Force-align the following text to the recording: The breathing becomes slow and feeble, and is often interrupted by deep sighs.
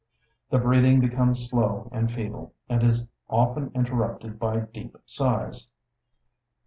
The 0.49 0.57
breathing 0.57 0.99
becomes 0.99 1.47
slow 1.47 1.87
and 1.91 2.11
feeble, 2.11 2.55
and 2.67 2.81
is 2.81 3.05
often 3.29 3.69
interrupted 3.75 4.39
by 4.39 4.61
deep 4.61 4.97
sighs. 5.05 5.67